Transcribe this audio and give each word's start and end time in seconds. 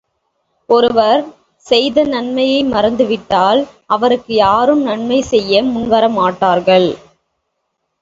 ஒருவர் 0.69 1.21
செய்த 1.65 2.03
நன்மையை 2.05 2.63
மறந்து 2.63 3.05
விட்டால், 3.05 3.61
அவருக்கு 3.87 4.33
யாரும் 4.35 4.83
நன்மை 4.83 5.21
செய்ய 5.31 5.63
முன்வர 5.65 6.09
மாட்டார்கள். 6.09 6.89